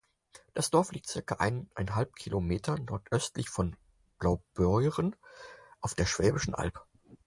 [0.55, 3.75] Das Dorf liegt circa eineinhalb Kilometer nordöstlich von
[4.17, 5.15] Blaubeuren
[5.79, 6.83] auf der Schwäbischen Alb.